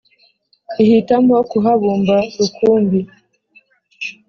Ihitamo 0.83 1.35
kuhabumba 1.49 2.17
rukumbi, 2.35 2.99